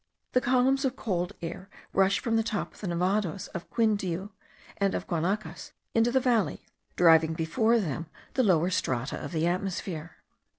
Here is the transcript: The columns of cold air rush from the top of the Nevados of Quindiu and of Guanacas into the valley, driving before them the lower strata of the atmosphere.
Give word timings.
The 0.31 0.41
columns 0.41 0.83
of 0.83 0.95
cold 0.95 1.33
air 1.43 1.69
rush 1.93 2.17
from 2.19 2.35
the 2.35 2.41
top 2.41 2.73
of 2.73 2.81
the 2.81 2.87
Nevados 2.87 3.49
of 3.49 3.69
Quindiu 3.69 4.29
and 4.77 4.95
of 4.95 5.05
Guanacas 5.05 5.73
into 5.93 6.11
the 6.11 6.19
valley, 6.19 6.65
driving 6.95 7.35
before 7.35 7.79
them 7.79 8.07
the 8.33 8.41
lower 8.41 8.71
strata 8.71 9.23
of 9.23 9.31
the 9.31 9.45
atmosphere. 9.45 10.15